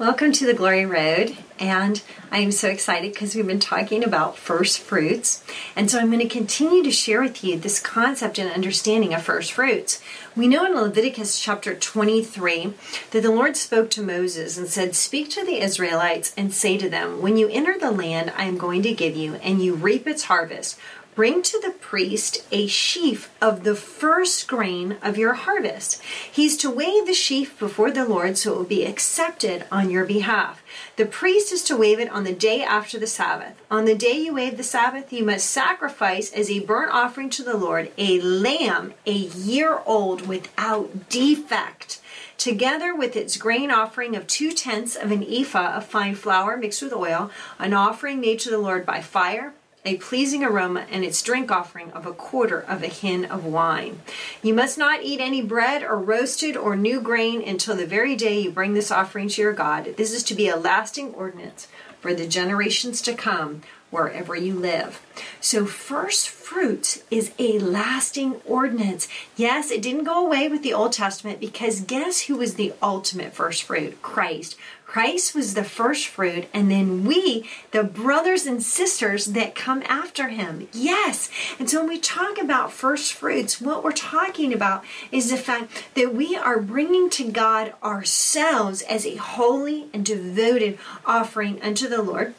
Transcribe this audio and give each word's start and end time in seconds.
Welcome 0.00 0.32
to 0.32 0.46
the 0.46 0.54
Glory 0.54 0.86
Road, 0.86 1.36
and 1.58 2.00
I 2.32 2.38
am 2.38 2.52
so 2.52 2.70
excited 2.70 3.12
because 3.12 3.34
we've 3.34 3.46
been 3.46 3.60
talking 3.60 4.02
about 4.02 4.38
first 4.38 4.78
fruits. 4.78 5.44
And 5.76 5.90
so 5.90 5.98
I'm 5.98 6.06
going 6.06 6.20
to 6.20 6.26
continue 6.26 6.82
to 6.82 6.90
share 6.90 7.20
with 7.20 7.44
you 7.44 7.58
this 7.58 7.78
concept 7.78 8.38
and 8.38 8.50
understanding 8.50 9.12
of 9.12 9.20
first 9.20 9.52
fruits. 9.52 10.00
We 10.34 10.48
know 10.48 10.64
in 10.64 10.74
Leviticus 10.74 11.38
chapter 11.38 11.74
23 11.74 12.72
that 13.10 13.22
the 13.22 13.30
Lord 13.30 13.58
spoke 13.58 13.90
to 13.90 14.02
Moses 14.02 14.56
and 14.56 14.68
said, 14.68 14.94
Speak 14.94 15.28
to 15.32 15.44
the 15.44 15.60
Israelites 15.60 16.32
and 16.34 16.54
say 16.54 16.78
to 16.78 16.88
them, 16.88 17.20
When 17.20 17.36
you 17.36 17.50
enter 17.50 17.78
the 17.78 17.90
land 17.90 18.32
I 18.34 18.44
am 18.44 18.56
going 18.56 18.82
to 18.84 18.94
give 18.94 19.16
you, 19.16 19.34
and 19.34 19.62
you 19.62 19.74
reap 19.74 20.06
its 20.06 20.24
harvest, 20.24 20.78
Bring 21.16 21.42
to 21.42 21.60
the 21.60 21.72
priest 21.72 22.46
a 22.52 22.68
sheaf 22.68 23.34
of 23.42 23.64
the 23.64 23.74
first 23.74 24.46
grain 24.46 24.96
of 25.02 25.18
your 25.18 25.34
harvest. 25.34 26.00
He's 26.30 26.56
to 26.58 26.70
wave 26.70 27.06
the 27.06 27.14
sheaf 27.14 27.58
before 27.58 27.90
the 27.90 28.04
Lord 28.04 28.38
so 28.38 28.52
it 28.52 28.56
will 28.56 28.64
be 28.64 28.84
accepted 28.84 29.64
on 29.72 29.90
your 29.90 30.04
behalf. 30.04 30.62
The 30.96 31.06
priest 31.06 31.52
is 31.52 31.64
to 31.64 31.76
wave 31.76 31.98
it 31.98 32.10
on 32.10 32.22
the 32.22 32.32
day 32.32 32.62
after 32.62 32.96
the 32.96 33.08
Sabbath. 33.08 33.60
On 33.72 33.86
the 33.86 33.96
day 33.96 34.12
you 34.12 34.34
wave 34.34 34.56
the 34.56 34.62
Sabbath, 34.62 35.12
you 35.12 35.24
must 35.24 35.50
sacrifice 35.50 36.32
as 36.32 36.48
a 36.48 36.60
burnt 36.60 36.92
offering 36.92 37.28
to 37.30 37.42
the 37.42 37.56
Lord 37.56 37.90
a 37.98 38.20
lamb 38.20 38.94
a 39.04 39.12
year 39.12 39.80
old 39.84 40.28
without 40.28 41.08
defect 41.08 42.00
together 42.38 42.94
with 42.94 43.16
its 43.16 43.36
grain 43.36 43.70
offering 43.70 44.16
of 44.16 44.26
two 44.26 44.52
tenths 44.52 44.96
of 44.96 45.10
an 45.10 45.22
ephah 45.28 45.76
of 45.76 45.84
fine 45.84 46.14
flour 46.14 46.56
mixed 46.56 46.80
with 46.80 46.92
oil, 46.92 47.30
an 47.58 47.74
offering 47.74 48.20
made 48.20 48.38
to 48.38 48.48
the 48.48 48.58
Lord 48.58 48.86
by 48.86 49.02
fire 49.02 49.52
a 49.84 49.96
pleasing 49.96 50.44
aroma, 50.44 50.86
and 50.90 51.04
its 51.04 51.22
drink 51.22 51.50
offering 51.50 51.90
of 51.92 52.06
a 52.06 52.12
quarter 52.12 52.60
of 52.60 52.82
a 52.82 52.88
hin 52.88 53.24
of 53.24 53.44
wine. 53.44 54.00
You 54.42 54.52
must 54.52 54.76
not 54.76 55.02
eat 55.02 55.20
any 55.20 55.40
bread 55.40 55.82
or 55.82 55.98
roasted 55.98 56.56
or 56.56 56.76
new 56.76 57.00
grain 57.00 57.42
until 57.42 57.76
the 57.76 57.86
very 57.86 58.14
day 58.14 58.40
you 58.40 58.50
bring 58.50 58.74
this 58.74 58.90
offering 58.90 59.28
to 59.28 59.42
your 59.42 59.52
God. 59.52 59.94
This 59.96 60.12
is 60.12 60.22
to 60.24 60.34
be 60.34 60.48
a 60.48 60.56
lasting 60.56 61.14
ordinance 61.14 61.66
for 62.00 62.14
the 62.14 62.26
generations 62.26 63.00
to 63.02 63.14
come 63.14 63.62
wherever 63.90 64.36
you 64.36 64.54
live. 64.54 65.04
So, 65.40 65.66
first 65.66 66.28
fruits 66.28 67.02
is 67.10 67.32
a 67.38 67.58
lasting 67.58 68.40
ordinance. 68.44 69.08
Yes, 69.36 69.70
it 69.70 69.82
didn't 69.82 70.04
go 70.04 70.24
away 70.24 70.48
with 70.48 70.62
the 70.62 70.74
Old 70.74 70.92
Testament 70.92 71.40
because 71.40 71.80
guess 71.80 72.22
who 72.22 72.36
was 72.36 72.54
the 72.54 72.72
ultimate 72.82 73.32
first 73.32 73.62
fruit? 73.62 74.00
Christ. 74.02 74.56
Christ 74.90 75.36
was 75.36 75.54
the 75.54 75.62
first 75.62 76.08
fruit, 76.08 76.48
and 76.52 76.68
then 76.68 77.04
we, 77.04 77.48
the 77.70 77.84
brothers 77.84 78.44
and 78.44 78.60
sisters 78.60 79.26
that 79.26 79.54
come 79.54 79.84
after 79.86 80.30
him. 80.30 80.66
Yes. 80.72 81.30
And 81.60 81.70
so 81.70 81.78
when 81.78 81.88
we 81.88 82.00
talk 82.00 82.42
about 82.42 82.72
first 82.72 83.12
fruits, 83.12 83.60
what 83.60 83.84
we're 83.84 83.92
talking 83.92 84.52
about 84.52 84.84
is 85.12 85.30
the 85.30 85.36
fact 85.36 85.70
that 85.94 86.12
we 86.12 86.34
are 86.34 86.60
bringing 86.60 87.08
to 87.10 87.30
God 87.30 87.72
ourselves 87.84 88.82
as 88.82 89.06
a 89.06 89.14
holy 89.14 89.86
and 89.94 90.04
devoted 90.04 90.76
offering 91.06 91.62
unto 91.62 91.86
the 91.86 92.02
Lord 92.02 92.34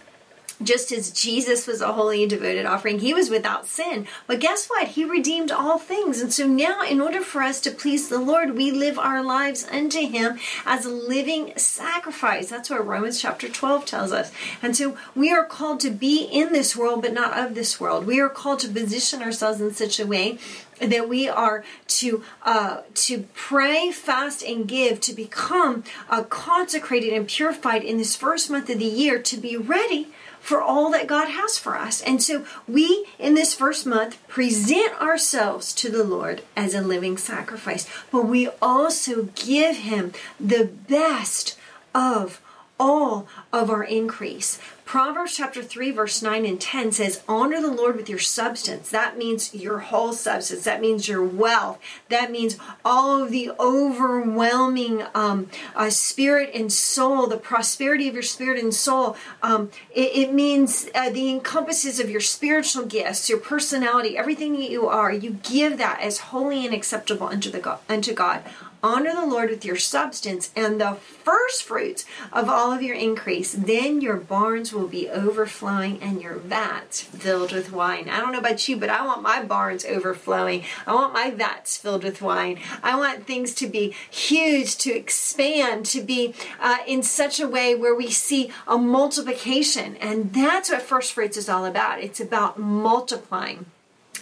just 0.63 0.91
as 0.91 1.11
Jesus 1.11 1.67
was 1.67 1.81
a 1.81 1.93
holy 1.93 2.23
and 2.23 2.29
devoted 2.29 2.65
offering, 2.65 2.99
he 2.99 3.13
was 3.13 3.29
without 3.29 3.65
sin. 3.65 4.07
But 4.27 4.39
guess 4.39 4.67
what? 4.67 4.89
He 4.89 5.05
redeemed 5.05 5.51
all 5.51 5.77
things. 5.77 6.21
And 6.21 6.33
so 6.33 6.47
now, 6.47 6.83
in 6.83 7.01
order 7.01 7.21
for 7.21 7.41
us 7.41 7.59
to 7.61 7.71
please 7.71 8.09
the 8.09 8.19
Lord, 8.19 8.55
we 8.55 8.71
live 8.71 8.97
our 8.99 9.23
lives 9.23 9.67
unto 9.71 10.07
him 10.07 10.39
as 10.65 10.85
a 10.85 10.89
living 10.89 11.53
sacrifice. 11.57 12.49
That's 12.49 12.69
what 12.69 12.85
Romans 12.85 13.21
chapter 13.21 13.49
12 13.49 13.85
tells 13.85 14.11
us. 14.11 14.31
And 14.61 14.75
so 14.75 14.97
we 15.15 15.31
are 15.31 15.45
called 15.45 15.79
to 15.81 15.89
be 15.89 16.23
in 16.23 16.53
this 16.53 16.75
world, 16.75 17.01
but 17.01 17.13
not 17.13 17.37
of 17.37 17.55
this 17.55 17.79
world. 17.79 18.05
We 18.05 18.19
are 18.19 18.29
called 18.29 18.59
to 18.59 18.69
position 18.69 19.21
ourselves 19.21 19.61
in 19.61 19.73
such 19.73 19.99
a 19.99 20.07
way 20.07 20.37
that 20.81 21.07
we 21.07 21.29
are 21.29 21.63
to 21.87 22.23
uh, 22.43 22.81
to 22.95 23.25
pray, 23.33 23.91
fast, 23.91 24.43
and 24.43 24.67
give 24.67 24.99
to 25.01 25.13
become 25.13 25.83
uh, 26.09 26.23
consecrated 26.23 27.13
and 27.13 27.27
purified 27.27 27.83
in 27.83 27.97
this 27.97 28.15
first 28.15 28.49
month 28.49 28.69
of 28.69 28.79
the 28.79 28.85
year 28.85 29.21
to 29.21 29.37
be 29.37 29.55
ready 29.55 30.07
for 30.41 30.59
all 30.59 30.91
that 30.91 31.05
God 31.05 31.29
has 31.29 31.59
for 31.59 31.77
us. 31.77 32.01
And 32.01 32.21
so 32.21 32.45
we, 32.67 33.05
in 33.19 33.35
this 33.35 33.53
first 33.53 33.85
month, 33.85 34.27
present 34.27 34.99
ourselves 34.99 35.71
to 35.75 35.89
the 35.89 36.03
Lord 36.03 36.41
as 36.57 36.73
a 36.73 36.81
living 36.81 37.17
sacrifice, 37.17 37.87
but 38.11 38.25
we 38.25 38.49
also 38.61 39.29
give 39.35 39.77
Him 39.77 40.13
the 40.39 40.65
best 40.65 41.57
of 41.93 42.41
all 42.79 43.27
of 43.53 43.69
our 43.69 43.83
increase. 43.83 44.59
Proverbs 44.91 45.37
chapter 45.37 45.63
3, 45.63 45.91
verse 45.91 46.21
9 46.21 46.45
and 46.45 46.59
10 46.59 46.91
says, 46.91 47.23
Honor 47.25 47.61
the 47.61 47.71
Lord 47.71 47.95
with 47.95 48.09
your 48.09 48.19
substance. 48.19 48.89
That 48.89 49.17
means 49.17 49.55
your 49.55 49.79
whole 49.79 50.11
substance. 50.11 50.65
That 50.65 50.81
means 50.81 51.07
your 51.07 51.23
wealth. 51.23 51.79
That 52.09 52.29
means 52.29 52.57
all 52.83 53.23
of 53.23 53.31
the 53.31 53.51
overwhelming 53.57 55.03
um, 55.15 55.47
uh, 55.77 55.91
spirit 55.91 56.51
and 56.53 56.73
soul, 56.73 57.27
the 57.27 57.37
prosperity 57.37 58.09
of 58.09 58.15
your 58.15 58.21
spirit 58.21 58.61
and 58.61 58.73
soul. 58.73 59.15
Um, 59.41 59.71
it, 59.95 60.11
it, 60.13 60.33
means 60.33 60.89
uh, 60.93 61.09
the 61.09 61.29
encompasses 61.29 62.01
of 62.01 62.09
your 62.09 62.19
spiritual 62.19 62.85
gifts, 62.85 63.29
your 63.29 63.39
personality, 63.39 64.17
everything 64.17 64.59
that 64.59 64.69
you 64.69 64.89
are. 64.89 65.09
You 65.09 65.39
give 65.41 65.77
that 65.77 66.01
as 66.01 66.17
holy 66.17 66.65
and 66.65 66.75
acceptable 66.75 67.27
unto, 67.27 67.49
the 67.49 67.59
God, 67.59 67.79
unto 67.87 68.13
God. 68.13 68.43
Honor 68.83 69.13
the 69.13 69.27
Lord 69.27 69.51
with 69.51 69.63
your 69.63 69.75
substance 69.75 70.49
and 70.55 70.81
the 70.81 70.95
first 70.95 71.63
fruits 71.63 72.03
of 72.33 72.49
all 72.49 72.71
of 72.71 72.81
your 72.81 72.95
increase. 72.95 73.53
Then 73.53 74.01
your 74.01 74.17
barns 74.17 74.73
will 74.73 74.80
be 74.87 75.09
overflowing 75.09 76.01
and 76.01 76.21
your 76.21 76.35
vats 76.35 77.01
filled 77.01 77.51
with 77.51 77.71
wine. 77.71 78.09
I 78.09 78.19
don't 78.19 78.31
know 78.31 78.39
about 78.39 78.67
you, 78.67 78.77
but 78.77 78.89
I 78.89 79.05
want 79.05 79.21
my 79.21 79.43
barns 79.43 79.85
overflowing. 79.85 80.63
I 80.85 80.93
want 80.93 81.13
my 81.13 81.31
vats 81.31 81.77
filled 81.77 82.03
with 82.03 82.21
wine. 82.21 82.59
I 82.83 82.97
want 82.97 83.25
things 83.27 83.53
to 83.55 83.67
be 83.67 83.95
huge, 84.09 84.77
to 84.77 84.91
expand, 84.91 85.85
to 85.87 86.01
be 86.01 86.33
uh, 86.59 86.77
in 86.87 87.03
such 87.03 87.39
a 87.39 87.47
way 87.47 87.75
where 87.75 87.95
we 87.95 88.09
see 88.09 88.51
a 88.67 88.77
multiplication. 88.77 89.95
And 89.97 90.33
that's 90.33 90.71
what 90.71 90.81
first 90.81 91.13
fruits 91.13 91.37
is 91.37 91.49
all 91.49 91.65
about. 91.65 92.01
It's 92.01 92.19
about 92.19 92.59
multiplying. 92.59 93.65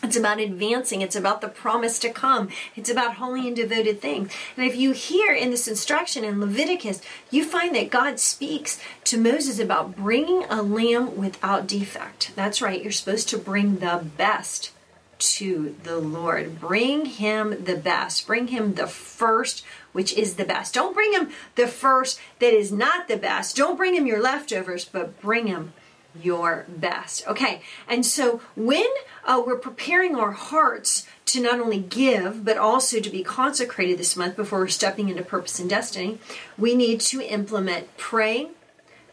It's 0.02 0.16
about 0.16 0.40
advancing. 0.40 1.02
It's 1.02 1.16
about 1.16 1.42
the 1.42 1.48
promise 1.48 2.00
to 2.00 2.10
come. 2.10 2.50
It's 2.76 2.90
about 2.90 3.16
holy 3.16 3.48
and 3.48 3.56
devoted 3.56 4.02
things. 4.02 4.32
And 4.56 4.66
if 4.66 4.76
you 4.76 4.92
hear 4.92 5.34
in 5.34 5.52
this 5.52 5.68
instruction 5.68 6.24
in 6.24 6.40
Leviticus, 6.40 7.02
you 7.30 7.44
find 7.44 7.76
that 7.76 7.90
God 7.90 8.20
speaks 8.20 8.80
to 9.06 9.18
Moses 9.18 9.60
about 9.60 9.96
bringing 9.96 10.46
a 10.46 10.62
lamb 10.62 11.18
without 11.18 11.68
defect. 11.68 12.32
That's 12.36 12.62
right. 12.62 12.82
You're 12.82 12.92
supposed 12.92 13.30
to 13.30 13.38
bring 13.38 13.78
the 13.78 14.06
best 14.18 14.72
to 15.20 15.76
the 15.84 15.98
Lord. 15.98 16.60
Bring 16.60 17.06
him 17.06 17.66
the 17.66 17.76
best. 17.76 18.26
Bring 18.26 18.48
him 18.48 18.76
the 18.76 18.88
first, 18.88 19.66
which 19.92 20.14
is 20.14 20.36
the 20.36 20.46
best. 20.46 20.74
Don't 20.74 20.94
bring 20.94 21.12
him 21.14 21.30
the 21.56 21.68
first 21.68 22.20
that 22.40 22.54
is 22.54 22.72
not 22.72 23.08
the 23.10 23.18
best. 23.18 23.58
Don't 23.58 23.76
bring 23.76 23.96
him 23.96 24.08
your 24.08 24.22
leftovers, 24.22 24.86
but 24.86 25.20
bring 25.20 25.48
him 25.48 25.74
your 26.22 26.66
best. 26.68 27.28
Okay, 27.28 27.62
and 27.88 28.06
so 28.06 28.42
when 28.56 28.88
uh, 29.26 29.42
we're 29.46 29.58
preparing 29.58 30.16
our 30.16 30.32
hearts 30.32 31.08
to 31.28 31.42
not 31.42 31.60
only 31.60 31.80
give, 31.80 32.44
but 32.44 32.58
also 32.58 33.00
to 33.00 33.10
be 33.10 33.24
consecrated 33.24 33.98
this 33.98 34.16
month 34.16 34.36
before 34.36 34.60
we're 34.60 34.68
stepping 34.68 35.10
into 35.10 35.24
purpose 35.24 35.60
and 35.60 35.70
destiny, 35.70 36.18
we 36.58 36.76
need 36.76 37.00
to 37.00 37.22
implement 37.22 37.96
praying, 37.98 38.50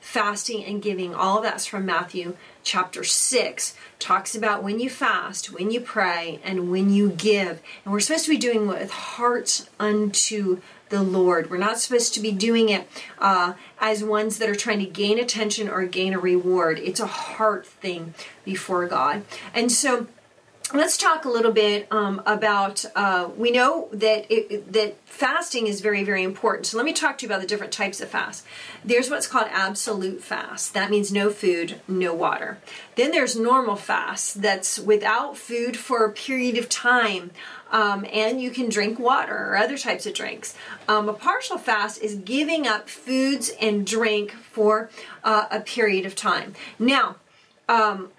fasting, 0.00 0.64
and 0.64 0.82
giving. 0.82 1.14
All 1.14 1.42
that's 1.42 1.66
from 1.66 1.84
Matthew 1.84 2.36
chapter 2.62 3.04
6. 3.04 3.74
Talks 3.98 4.34
about 4.34 4.62
when 4.62 4.80
you 4.80 4.88
fast, 4.88 5.52
when 5.52 5.70
you 5.70 5.80
pray, 5.80 6.40
and 6.42 6.70
when 6.70 6.90
you 6.90 7.10
give. 7.10 7.60
And 7.84 7.92
we're 7.92 8.00
supposed 8.00 8.24
to 8.24 8.30
be 8.30 8.38
doing 8.38 8.66
with 8.66 8.90
hearts 8.90 9.68
unto 9.78 10.60
the 10.88 11.02
Lord. 11.02 11.50
We're 11.50 11.56
not 11.56 11.78
supposed 11.78 12.14
to 12.14 12.20
be 12.20 12.32
doing 12.32 12.68
it 12.68 12.88
uh, 13.18 13.54
as 13.80 14.04
ones 14.04 14.38
that 14.38 14.48
are 14.48 14.54
trying 14.54 14.78
to 14.80 14.86
gain 14.86 15.18
attention 15.18 15.68
or 15.68 15.84
gain 15.86 16.14
a 16.14 16.18
reward. 16.18 16.78
It's 16.78 17.00
a 17.00 17.06
heart 17.06 17.66
thing 17.66 18.14
before 18.44 18.86
God. 18.86 19.24
And 19.52 19.70
so 19.70 20.06
let's 20.74 20.96
talk 20.96 21.24
a 21.24 21.28
little 21.28 21.52
bit 21.52 21.86
um, 21.92 22.20
about 22.26 22.84
uh, 22.96 23.28
we 23.36 23.50
know 23.52 23.88
that 23.92 24.26
it, 24.28 24.72
that 24.72 24.96
fasting 25.04 25.66
is 25.66 25.80
very 25.80 26.02
very 26.02 26.22
important 26.22 26.66
so 26.66 26.76
let 26.76 26.84
me 26.84 26.92
talk 26.92 27.16
to 27.16 27.24
you 27.24 27.28
about 27.28 27.40
the 27.40 27.46
different 27.46 27.72
types 27.72 28.00
of 28.00 28.08
fast 28.08 28.44
there's 28.84 29.08
what's 29.08 29.28
called 29.28 29.46
absolute 29.50 30.22
fast 30.22 30.74
that 30.74 30.90
means 30.90 31.12
no 31.12 31.30
food 31.30 31.80
no 31.86 32.12
water 32.12 32.58
then 32.96 33.12
there's 33.12 33.36
normal 33.36 33.76
fast 33.76 34.42
that's 34.42 34.78
without 34.78 35.36
food 35.36 35.76
for 35.76 36.04
a 36.04 36.10
period 36.10 36.58
of 36.58 36.68
time 36.68 37.30
um, 37.70 38.06
and 38.12 38.40
you 38.40 38.50
can 38.50 38.68
drink 38.68 38.98
water 38.98 39.50
or 39.50 39.56
other 39.56 39.76
types 39.76 40.06
of 40.06 40.14
drinks. 40.14 40.54
Um, 40.88 41.08
a 41.08 41.12
partial 41.12 41.58
fast 41.58 42.00
is 42.00 42.14
giving 42.14 42.66
up 42.66 42.88
foods 42.88 43.50
and 43.60 43.86
drink 43.86 44.32
for 44.32 44.88
uh, 45.24 45.46
a 45.50 45.60
period 45.60 46.06
of 46.06 46.14
time. 46.14 46.54
Now, 46.78 47.16
um, 47.68 48.10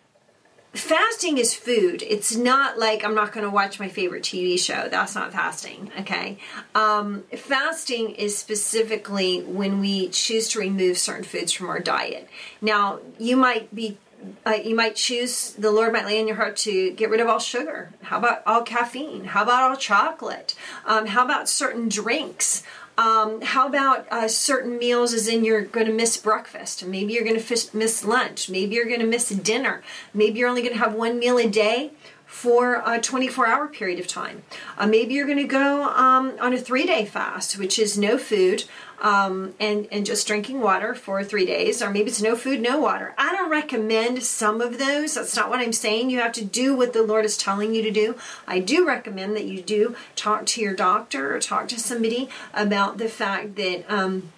fasting 0.78 1.38
is 1.38 1.54
food. 1.54 2.04
It's 2.08 2.36
not 2.36 2.78
like 2.78 3.04
I'm 3.04 3.16
not 3.16 3.32
going 3.32 3.44
to 3.46 3.50
watch 3.50 3.80
my 3.80 3.90
favorite 3.90 4.24
TV 4.24 4.60
show. 4.60 4.88
That's 4.90 5.16
not 5.16 5.32
fasting, 5.32 5.92
okay? 6.00 6.38
Um, 6.76 7.24
fasting 7.36 8.12
is 8.12 8.38
specifically 8.38 9.42
when 9.42 9.80
we 9.80 10.10
choose 10.10 10.50
to 10.50 10.60
remove 10.60 10.98
certain 10.98 11.24
foods 11.24 11.52
from 11.52 11.70
our 11.70 11.80
diet. 11.80 12.30
Now, 12.62 13.00
you 13.20 13.38
might 13.38 13.74
be 13.74 13.98
uh, 14.46 14.52
you 14.52 14.76
might 14.76 14.96
choose 14.96 15.52
the 15.52 15.70
lord 15.70 15.94
might 15.94 16.06
lay 16.06 16.20
in 16.20 16.28
your 16.28 16.38
heart 16.38 16.56
to 16.58 16.90
get 16.94 17.08
rid 17.12 17.20
of 17.20 17.28
all 17.28 17.38
sugar 17.38 17.94
how 18.02 18.18
about 18.18 18.42
all 18.48 18.64
caffeine 18.64 19.26
how 19.26 19.44
about 19.44 19.70
all 19.70 19.78
chocolate 19.78 20.56
um, 20.88 21.06
how 21.06 21.24
about 21.24 21.48
certain 21.48 21.88
drinks 21.88 22.64
um, 22.98 23.42
how 23.42 23.68
about 23.68 24.08
uh, 24.12 24.28
certain 24.28 24.78
meals 24.78 25.14
as 25.14 25.28
in 25.28 25.46
you're 25.46 25.62
going 25.62 25.86
to 25.86 25.94
miss 25.94 26.18
breakfast? 26.18 26.86
Maybe 26.86 27.14
you're 27.14 27.24
going 27.24 27.40
to 27.40 27.68
miss 27.74 28.04
lunch. 28.04 28.50
Maybe 28.50 28.76
you're 28.76 28.86
going 28.86 29.00
to 29.00 29.06
miss 29.06 29.30
dinner. 29.30 29.84
Maybe 30.14 30.40
you're 30.40 30.50
only 30.50 30.64
going 30.64 30.74
to 30.74 30.80
have 30.80 30.96
one 30.96 31.20
meal 31.20 31.38
a 31.38 31.48
day 31.48 31.92
for 32.28 32.84
a 32.86 33.00
24 33.00 33.48
hour 33.48 33.68
period 33.68 34.00
of 34.00 34.06
time. 34.06 34.44
Uh, 34.78 34.86
maybe 34.86 35.14
you're 35.14 35.26
going 35.26 35.38
to 35.38 35.46
go 35.46 35.86
um, 35.86 36.38
on 36.40 36.54
a 36.54 36.58
three 36.58 36.86
day 36.86 37.06
fast, 37.06 37.58
which 37.58 37.80
is 37.80 37.98
no 37.98 38.18
food 38.18 38.66
um, 39.02 39.54
and, 39.60 39.88
and 39.92 40.06
just 40.06 40.28
drinking 40.28 40.60
water 40.60 40.94
for 40.94 41.24
three 41.24 41.46
days, 41.46 41.82
or 41.82 41.90
maybe 41.90 42.10
it's 42.10 42.22
no 42.22 42.36
food, 42.36 42.60
no 42.62 42.80
water. 42.80 43.16
I 43.18 43.32
don't 43.32 43.50
recommend 43.50 44.24
some 44.24 44.60
of 44.60 44.78
those. 44.78 45.16
That's 45.16 45.36
not 45.36 45.50
what 45.50 45.60
I'm 45.60 45.74
saying. 45.74 46.10
You 46.10 46.20
have 46.20 46.34
to 46.34 46.46
do 46.46 46.76
what 46.76 46.94
the 46.94 47.04
Lord 47.04 47.24
is 47.24 47.38
telling 47.38 47.74
you 47.74 47.82
to 47.84 47.92
do. 47.92 48.16
I 48.46 48.60
do 48.60 48.86
recommend 48.86 49.36
that 49.36 49.46
you 49.46 49.62
do 49.62 49.96
talk 50.16 50.46
to 50.48 50.62
your 50.62 50.76
doctor 50.76 51.36
or 51.36 51.40
talk 51.40 51.68
to 51.70 51.80
somebody 51.80 52.30
about 52.54 52.98
the 52.98 53.10
fact 53.10 53.56
that. 53.56 53.90
Um, 53.90 54.32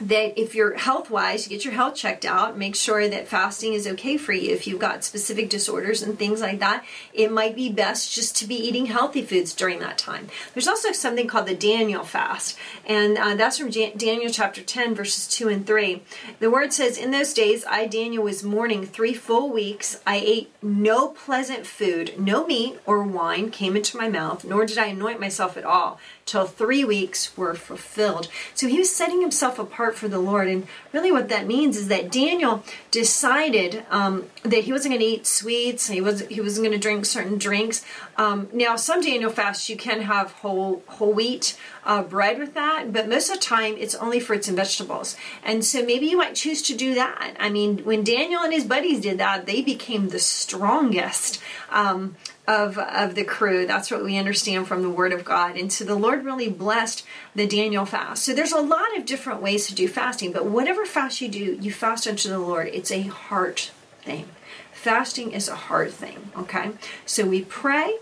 that 0.00 0.38
if 0.40 0.54
you're 0.54 0.74
health 0.74 1.10
wise, 1.10 1.46
you 1.46 1.56
get 1.56 1.64
your 1.64 1.74
health 1.74 1.94
checked 1.94 2.24
out, 2.24 2.58
make 2.58 2.74
sure 2.74 3.08
that 3.08 3.28
fasting 3.28 3.72
is 3.72 3.86
okay 3.86 4.16
for 4.16 4.32
you. 4.32 4.52
If 4.52 4.66
you've 4.66 4.80
got 4.80 5.04
specific 5.04 5.48
disorders 5.48 6.02
and 6.02 6.18
things 6.18 6.40
like 6.40 6.58
that, 6.60 6.84
it 7.14 7.32
might 7.32 7.56
be 7.56 7.70
best 7.70 8.12
just 8.12 8.36
to 8.36 8.46
be 8.46 8.56
eating 8.56 8.86
healthy 8.86 9.22
foods 9.22 9.54
during 9.54 9.78
that 9.80 9.96
time. 9.96 10.28
There's 10.52 10.68
also 10.68 10.92
something 10.92 11.26
called 11.26 11.46
the 11.46 11.54
Daniel 11.54 12.04
fast, 12.04 12.58
and 12.84 13.16
uh, 13.16 13.34
that's 13.36 13.58
from 13.58 13.70
Jan- 13.70 13.96
Daniel 13.96 14.30
chapter 14.30 14.62
10, 14.62 14.94
verses 14.94 15.26
2 15.28 15.48
and 15.48 15.66
3. 15.66 16.02
The 16.40 16.50
word 16.50 16.72
says, 16.72 16.98
In 16.98 17.10
those 17.10 17.32
days, 17.32 17.64
I, 17.64 17.86
Daniel, 17.86 18.24
was 18.24 18.44
mourning 18.44 18.84
three 18.84 19.14
full 19.14 19.50
weeks. 19.50 20.00
I 20.06 20.16
ate 20.16 20.52
no 20.62 21.08
pleasant 21.08 21.66
food, 21.66 22.18
no 22.18 22.46
meat 22.46 22.78
or 22.84 23.02
wine 23.02 23.50
came 23.50 23.76
into 23.76 23.96
my 23.96 24.08
mouth, 24.08 24.44
nor 24.44 24.66
did 24.66 24.78
I 24.78 24.86
anoint 24.86 25.20
myself 25.20 25.56
at 25.56 25.64
all 25.64 25.98
till 26.26 26.44
three 26.44 26.84
weeks 26.84 27.36
were 27.36 27.54
fulfilled. 27.54 28.28
So 28.52 28.66
he 28.66 28.78
was 28.78 28.92
setting 28.92 29.20
himself 29.20 29.60
apart 29.60 29.94
for 29.96 30.08
the 30.08 30.18
Lord. 30.18 30.48
And 30.48 30.66
really, 30.92 31.12
what 31.12 31.28
that 31.28 31.46
means 31.46 31.76
is 31.76 31.86
that 31.86 32.10
Daniel 32.10 32.64
decided 32.90 33.86
um, 33.90 34.26
that 34.42 34.64
he 34.64 34.72
wasn't 34.72 34.94
going 34.94 35.00
to 35.00 35.06
eat 35.06 35.26
sweets. 35.26 35.86
He 35.86 36.00
was 36.00 36.26
he 36.26 36.40
wasn't 36.40 36.66
going 36.66 36.76
to 36.76 36.82
drink 36.82 37.06
certain 37.06 37.38
drinks. 37.38 37.84
Um, 38.16 38.48
now, 38.52 38.74
some 38.74 39.00
Daniel 39.00 39.30
fasts 39.30 39.70
you 39.70 39.76
can 39.76 40.02
have 40.02 40.32
whole 40.32 40.82
whole 40.88 41.12
wheat 41.12 41.56
uh, 41.84 42.02
bread 42.02 42.40
with 42.40 42.54
that, 42.54 42.92
but 42.92 43.08
most 43.08 43.30
of 43.30 43.36
the 43.36 43.42
time 43.42 43.76
it's 43.78 43.94
only 43.94 44.18
fruits 44.18 44.48
and 44.48 44.56
vegetables. 44.56 45.16
And 45.44 45.64
so 45.64 45.84
maybe 45.84 46.06
you 46.06 46.16
might 46.16 46.34
choose 46.34 46.60
to 46.62 46.76
do 46.76 46.94
that. 46.94 47.36
I 47.38 47.50
mean, 47.50 47.78
when 47.84 48.02
Daniel 48.02 48.42
and 48.42 48.52
his 48.52 48.64
buddies 48.64 49.00
did 49.00 49.18
that, 49.18 49.46
they 49.46 49.62
became 49.62 50.08
the 50.08 50.18
strongest. 50.18 51.40
Um, 51.70 52.16
of 52.46 52.78
of 52.78 53.14
the 53.14 53.24
crew. 53.24 53.66
That's 53.66 53.90
what 53.90 54.04
we 54.04 54.16
understand 54.16 54.68
from 54.68 54.82
the 54.82 54.90
Word 54.90 55.12
of 55.12 55.24
God. 55.24 55.56
And 55.56 55.72
so 55.72 55.84
the 55.84 55.94
Lord 55.94 56.24
really 56.24 56.48
blessed 56.48 57.04
the 57.34 57.46
Daniel 57.46 57.84
fast. 57.84 58.24
So 58.24 58.34
there's 58.34 58.52
a 58.52 58.60
lot 58.60 58.96
of 58.96 59.06
different 59.06 59.42
ways 59.42 59.66
to 59.66 59.74
do 59.74 59.88
fasting, 59.88 60.32
but 60.32 60.46
whatever 60.46 60.84
fast 60.84 61.20
you 61.20 61.28
do, 61.28 61.58
you 61.60 61.72
fast 61.72 62.06
unto 62.06 62.28
the 62.28 62.38
Lord. 62.38 62.68
It's 62.72 62.92
a 62.92 63.02
heart 63.02 63.72
thing. 64.02 64.28
Fasting 64.72 65.32
is 65.32 65.48
a 65.48 65.56
heart 65.56 65.92
thing. 65.92 66.30
Okay, 66.36 66.70
so 67.04 67.26
we 67.26 67.42
pray 67.42 67.98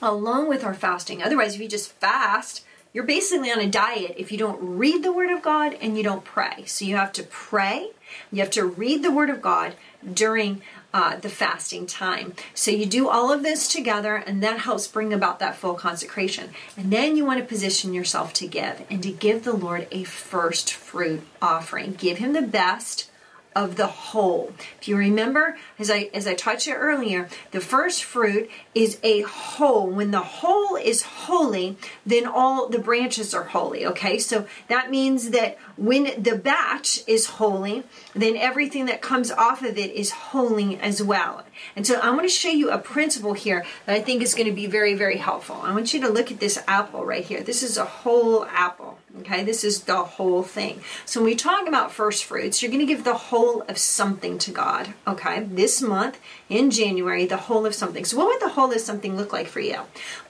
along 0.00 0.48
with 0.48 0.64
our 0.64 0.74
fasting. 0.74 1.22
Otherwise, 1.22 1.54
if 1.54 1.60
you 1.60 1.68
just 1.68 1.92
fast, 1.92 2.64
you're 2.92 3.04
basically 3.04 3.50
on 3.50 3.58
a 3.58 3.68
diet 3.68 4.14
if 4.16 4.32
you 4.32 4.38
don't 4.38 4.58
read 4.60 5.02
the 5.02 5.12
Word 5.12 5.30
of 5.30 5.42
God 5.42 5.76
and 5.80 5.96
you 5.96 6.02
don't 6.02 6.24
pray. 6.24 6.64
So 6.66 6.84
you 6.84 6.96
have 6.96 7.12
to 7.12 7.22
pray, 7.24 7.90
you 8.32 8.40
have 8.40 8.50
to 8.52 8.64
read 8.64 9.02
the 9.02 9.10
Word 9.10 9.28
of 9.28 9.42
God 9.42 9.74
during 10.14 10.62
uh, 10.94 11.16
the 11.16 11.28
fasting 11.28 11.86
time. 11.86 12.34
So 12.54 12.70
you 12.70 12.86
do 12.86 13.08
all 13.08 13.32
of 13.32 13.42
this 13.42 13.68
together, 13.68 14.16
and 14.16 14.42
that 14.42 14.60
helps 14.60 14.86
bring 14.86 15.12
about 15.12 15.38
that 15.40 15.56
full 15.56 15.74
consecration. 15.74 16.50
And 16.76 16.92
then 16.92 17.16
you 17.16 17.24
want 17.24 17.40
to 17.40 17.44
position 17.44 17.92
yourself 17.92 18.32
to 18.34 18.46
give 18.46 18.82
and 18.88 19.02
to 19.02 19.10
give 19.10 19.44
the 19.44 19.52
Lord 19.52 19.86
a 19.90 20.04
first 20.04 20.72
fruit 20.72 21.22
offering. 21.42 21.92
Give 21.92 22.18
Him 22.18 22.32
the 22.32 22.42
best 22.42 23.10
of 23.56 23.76
the 23.76 23.86
whole. 23.86 24.52
If 24.78 24.86
you 24.86 24.96
remember, 24.96 25.56
as 25.78 25.90
I 25.90 26.10
as 26.12 26.26
I 26.26 26.34
taught 26.34 26.66
you 26.66 26.74
earlier, 26.74 27.28
the 27.52 27.60
first 27.60 28.04
fruit 28.04 28.50
is 28.74 29.00
a 29.02 29.22
whole. 29.22 29.88
When 29.88 30.10
the 30.10 30.20
whole 30.20 30.76
is 30.76 31.02
holy, 31.02 31.78
then 32.04 32.26
all 32.26 32.68
the 32.68 32.78
branches 32.78 33.32
are 33.32 33.44
holy. 33.44 33.86
Okay, 33.86 34.18
so 34.18 34.46
that 34.68 34.90
means 34.90 35.30
that 35.30 35.56
when 35.76 36.22
the 36.22 36.36
batch 36.36 37.02
is 37.06 37.26
holy, 37.26 37.82
then 38.14 38.36
everything 38.36 38.84
that 38.86 39.00
comes 39.00 39.30
off 39.30 39.62
of 39.62 39.78
it 39.78 39.90
is 39.92 40.10
holy 40.10 40.78
as 40.78 41.02
well. 41.02 41.42
And 41.74 41.86
so 41.86 41.98
I 41.98 42.10
want 42.10 42.22
to 42.22 42.28
show 42.28 42.50
you 42.50 42.70
a 42.70 42.78
principle 42.78 43.32
here 43.32 43.64
that 43.86 43.94
I 43.94 44.00
think 44.00 44.22
is 44.22 44.34
going 44.34 44.48
to 44.48 44.54
be 44.54 44.66
very, 44.66 44.94
very 44.94 45.16
helpful. 45.16 45.56
I 45.62 45.72
want 45.72 45.94
you 45.94 46.00
to 46.02 46.10
look 46.10 46.30
at 46.30 46.40
this 46.40 46.62
apple 46.68 47.06
right 47.06 47.24
here. 47.24 47.42
This 47.42 47.62
is 47.62 47.78
a 47.78 47.86
whole 47.86 48.44
apple. 48.44 48.98
Okay, 49.26 49.42
this 49.42 49.64
is 49.64 49.82
the 49.82 50.04
whole 50.04 50.44
thing. 50.44 50.80
So 51.04 51.20
when 51.20 51.30
we 51.30 51.34
talk 51.34 51.66
about 51.66 51.90
first 51.90 52.24
fruits, 52.24 52.62
you're 52.62 52.70
going 52.70 52.86
to 52.86 52.86
give 52.86 53.02
the 53.02 53.14
whole 53.14 53.62
of 53.62 53.76
something 53.76 54.38
to 54.38 54.52
God. 54.52 54.94
Okay, 55.04 55.40
this 55.42 55.82
month 55.82 56.20
in 56.48 56.70
January, 56.70 57.26
the 57.26 57.36
whole 57.36 57.66
of 57.66 57.74
something. 57.74 58.04
So 58.04 58.18
what 58.18 58.28
would 58.28 58.40
the 58.40 58.54
whole 58.54 58.70
of 58.70 58.80
something 58.80 59.16
look 59.16 59.32
like 59.32 59.48
for 59.48 59.58
you? 59.58 59.80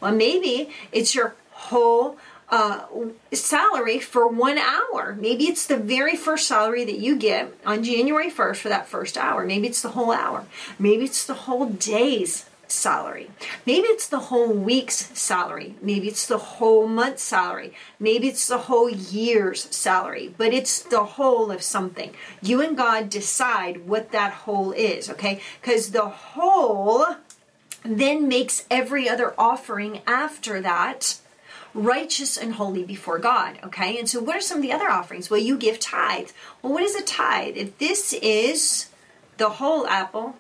Well, 0.01 0.15
maybe 0.15 0.71
it's 0.93 1.15
your 1.15 1.35
whole 1.51 2.17
uh, 2.49 2.87
salary 3.33 3.99
for 3.99 4.27
one 4.29 4.57
hour. 4.57 5.15
Maybe 5.21 5.45
it's 5.45 5.67
the 5.67 5.77
very 5.77 6.17
first 6.17 6.49
salary 6.49 6.87
that 6.87 6.99
you 6.99 7.17
get 7.17 7.53
on 7.67 7.85
January 7.85 8.31
1st 8.31 8.57
for 8.57 8.71
that 8.71 8.89
first 8.89 9.19
hour. 9.19 9.45
Maybe 9.45 9.67
it's 9.67 9.83
the 9.83 9.91
whole 9.91 10.13
hour. 10.13 10.47
Maybe 10.79 11.05
it's 11.05 11.27
the 11.27 11.35
whole 11.35 11.67
day's 11.67 12.47
salary. 12.69 13.31
Maybe 13.65 13.87
it's 13.89 14.09
the 14.09 14.19
whole 14.19 14.53
week's 14.53 15.19
salary. 15.19 15.75
Maybe 15.81 16.09
it's 16.09 16.27
the 16.27 16.39
whole 16.39 16.87
month's 16.87 17.23
salary. 17.23 17.75
Maybe 17.99 18.29
it's 18.29 18.49
the 18.49 18.59
whole 18.59 18.89
year's 18.89 19.65
salary, 19.75 20.35
but 20.37 20.53
it's 20.53 20.83
the 20.83 21.05
whole 21.05 21.51
of 21.51 21.63
something. 21.63 22.15
You 22.43 22.61
and 22.61 22.77
God 22.77 23.11
decide 23.11 23.87
what 23.87 24.13
that 24.13 24.33
whole 24.33 24.73
is, 24.73 25.11
okay? 25.11 25.41
Because 25.61 25.91
the 25.91 26.09
whole 26.09 27.07
then 27.83 28.29
makes 28.29 28.67
every 28.71 29.09
other 29.09 29.35
offering 29.39 30.01
after 30.07 30.61
that 30.61 31.19
righteous 31.77 32.37
and 32.37 32.55
holy 32.55 32.83
before 32.83 33.19
God. 33.19 33.59
Okay, 33.63 33.99
and 33.99 34.09
so 34.09 34.21
what 34.21 34.37
are 34.37 34.41
some 34.41 34.59
of 34.59 34.63
the 34.63 34.73
other 34.73 34.89
offerings? 34.89 35.31
Well, 35.31 35.41
you 35.41 35.57
give 35.57 35.79
tithe. 35.79 36.31
Well, 36.63 36.73
what 36.73 36.83
is 36.83 36.95
a 36.97 37.03
tithe? 37.03 37.57
If 37.57 37.79
this 37.79 38.13
is 38.15 38.89
the 39.37 39.51
whole 39.51 39.87
apple, 39.87 40.37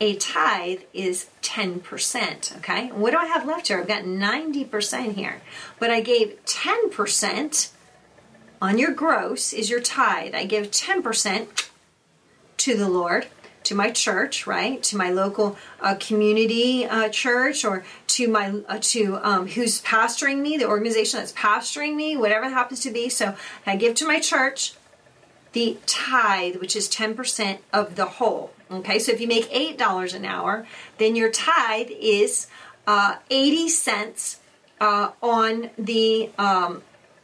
a 0.00 0.16
tithe 0.16 0.80
is 0.94 1.28
10%. 1.42 2.56
Okay, 2.56 2.88
what 2.88 3.10
do 3.10 3.18
I 3.18 3.26
have 3.26 3.46
left 3.46 3.68
here? 3.68 3.78
I've 3.78 3.86
got 3.86 4.04
90% 4.04 5.14
here, 5.14 5.42
but 5.78 5.90
I 5.90 6.00
gave 6.00 6.38
10% 6.46 7.70
on 8.62 8.78
your 8.78 8.92
gross 8.92 9.52
is 9.52 9.70
your 9.70 9.80
tithe. 9.80 10.34
I 10.34 10.44
give 10.44 10.70
10% 10.70 11.68
to 12.58 12.76
the 12.76 12.88
Lord 12.88 13.26
to 13.64 13.74
my 13.74 13.90
church, 13.90 14.46
right? 14.46 14.82
To 14.84 14.96
my 14.96 15.10
local 15.10 15.56
uh, 15.80 15.94
community 16.00 16.86
uh, 16.86 17.08
church, 17.08 17.64
or 17.64 17.84
to 18.08 18.28
my 18.28 18.62
uh, 18.68 18.78
to 18.82 19.18
um, 19.22 19.48
who's 19.48 19.82
pastoring 19.82 20.38
me, 20.38 20.56
the 20.56 20.66
organization 20.66 21.20
that's 21.20 21.32
pastoring 21.32 21.94
me, 21.94 22.16
whatever 22.16 22.46
it 22.46 22.52
happens 22.52 22.80
to 22.80 22.90
be. 22.90 23.08
So 23.08 23.34
I 23.66 23.76
give 23.76 23.94
to 23.96 24.06
my 24.06 24.18
church 24.18 24.74
the 25.52 25.78
tithe, 25.86 26.56
which 26.56 26.74
is 26.74 26.88
ten 26.88 27.14
percent 27.14 27.60
of 27.72 27.96
the 27.96 28.06
whole. 28.06 28.52
Okay, 28.70 28.98
so 28.98 29.10
if 29.12 29.20
you 29.20 29.26
make 29.26 29.48
eight 29.50 29.76
dollars 29.76 30.14
an 30.14 30.24
hour, 30.24 30.66
then 30.98 31.16
your 31.16 31.30
tithe 31.30 31.90
is 31.90 32.46
uh, 32.86 33.16
eighty 33.30 33.68
cents 33.68 34.40
uh, 34.80 35.10
on 35.22 35.70
the 35.76 36.30
um, 36.38 36.82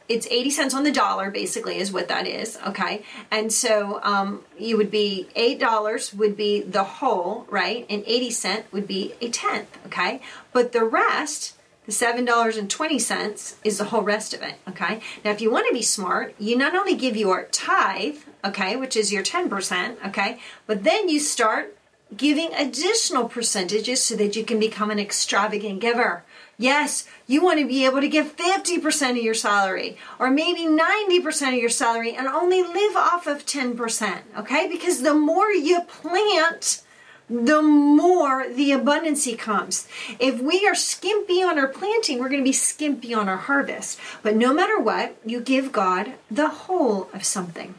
it's 0.09 0.25
80 0.27 0.49
cents 0.51 0.73
on 0.73 0.83
the 0.83 0.91
dollar 0.91 1.29
basically 1.29 1.77
is 1.77 1.91
what 1.91 2.07
that 2.07 2.25
is 2.25 2.57
okay? 2.65 3.03
And 3.29 3.51
so 3.51 3.99
um, 4.03 4.43
you 4.57 4.77
would 4.77 4.89
be 4.89 5.27
eight 5.35 5.59
dollars 5.59 6.13
would 6.13 6.37
be 6.37 6.61
the 6.61 6.83
whole 6.83 7.45
right? 7.49 7.85
And 7.89 8.03
80 8.05 8.31
cent 8.31 8.65
would 8.71 8.87
be 8.87 9.13
a 9.19 9.29
tenth 9.29 9.77
okay? 9.87 10.21
But 10.53 10.71
the 10.71 10.85
rest 10.85 11.56
the 11.87 11.91
seven 11.91 12.25
dollars 12.25 12.55
and 12.57 12.69
twenty 12.69 12.99
cents 12.99 13.55
is 13.63 13.79
the 13.79 13.85
whole 13.85 14.03
rest 14.03 14.33
of 14.35 14.43
it 14.43 14.55
okay 14.67 15.01
now 15.25 15.31
if 15.31 15.41
you 15.41 15.49
want 15.49 15.65
to 15.67 15.73
be 15.73 15.81
smart 15.81 16.35
you 16.37 16.55
not 16.55 16.75
only 16.75 16.95
give 16.95 17.17
your 17.17 17.45
tithe 17.45 18.17
okay 18.45 18.75
which 18.75 18.95
is 18.95 19.11
your 19.11 19.23
10% 19.23 20.05
okay 20.05 20.37
but 20.67 20.83
then 20.83 21.09
you 21.09 21.19
start 21.19 21.75
giving 22.15 22.53
additional 22.53 23.27
percentages 23.27 24.03
so 24.03 24.15
that 24.15 24.35
you 24.35 24.43
can 24.43 24.59
become 24.59 24.91
an 24.91 24.99
extravagant 24.99 25.79
giver 25.81 26.23
Yes, 26.59 27.07
you 27.27 27.43
want 27.43 27.59
to 27.59 27.67
be 27.67 27.85
able 27.85 28.01
to 28.01 28.07
give 28.07 28.35
50% 28.35 29.11
of 29.11 29.17
your 29.17 29.35
salary 29.35 29.95
or 30.17 30.31
maybe 30.31 30.61
90% 30.61 31.49
of 31.49 31.53
your 31.53 31.69
salary 31.69 32.15
and 32.15 32.27
only 32.27 32.63
live 32.63 32.95
off 32.95 33.27
of 33.27 33.45
10%, 33.45 34.21
okay? 34.35 34.67
Because 34.67 35.03
the 35.03 35.13
more 35.13 35.51
you 35.51 35.81
plant, 35.81 36.81
the 37.29 37.61
more 37.61 38.47
the 38.47 38.71
abundancy 38.71 39.37
comes. 39.37 39.87
If 40.19 40.41
we 40.41 40.65
are 40.65 40.75
skimpy 40.75 41.43
on 41.43 41.59
our 41.59 41.67
planting, 41.67 42.19
we're 42.19 42.29
going 42.29 42.41
to 42.41 42.47
be 42.47 42.53
skimpy 42.53 43.13
on 43.13 43.27
our 43.27 43.37
harvest. 43.37 43.99
But 44.23 44.35
no 44.35 44.53
matter 44.53 44.79
what, 44.79 45.17
you 45.25 45.41
give 45.41 45.71
God 45.71 46.13
the 46.31 46.49
whole 46.49 47.09
of 47.13 47.25
something. 47.25 47.75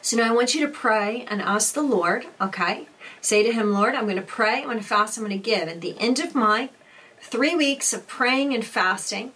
So 0.00 0.16
now 0.16 0.24
I 0.24 0.34
want 0.34 0.54
you 0.54 0.66
to 0.66 0.72
pray 0.72 1.26
and 1.28 1.40
ask 1.42 1.74
the 1.74 1.82
Lord, 1.82 2.26
okay? 2.40 2.88
Say 3.20 3.42
to 3.42 3.52
Him, 3.52 3.72
Lord, 3.72 3.94
I'm 3.94 4.04
going 4.04 4.16
to 4.16 4.22
pray, 4.22 4.60
I'm 4.60 4.64
going 4.64 4.78
to 4.78 4.84
fast, 4.84 5.18
I'm 5.18 5.24
going 5.24 5.36
to 5.36 5.42
give. 5.42 5.68
At 5.68 5.80
the 5.80 5.98
end 5.98 6.18
of 6.18 6.34
my 6.34 6.70
three 7.20 7.54
weeks 7.54 7.92
of 7.92 8.06
praying 8.06 8.54
and 8.54 8.64
fasting, 8.64 9.32